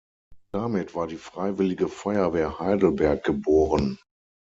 Damit 0.51 0.95
war 0.95 1.05
die 1.05 1.15
Freiwillige 1.17 1.87
Feuerwehr 1.87 2.57
Heidelberg 2.59 3.23
geboren. 3.23 3.99